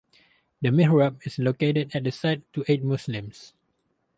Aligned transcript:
A 0.63 0.67
mihrab 0.71 1.19
is 1.27 1.37
located 1.37 1.91
at 1.95 2.05
the 2.05 2.11
site 2.11 2.41
to 2.53 2.65
aid 2.67 2.83
Muslims. 2.83 3.53